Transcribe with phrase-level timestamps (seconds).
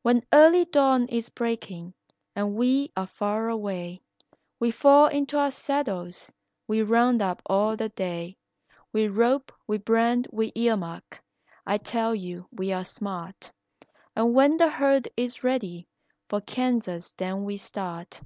[0.00, 1.92] "When early dawn is breaking
[2.34, 4.00] and we are far away,
[4.58, 6.32] We fall into our saddles,
[6.66, 8.38] we round up all the day;
[8.94, 11.22] We rope, we brand, we ear mark,
[11.66, 13.52] I tell you we are smart,
[14.16, 15.86] And when the herd is ready,
[16.30, 18.22] for Kansas then we start.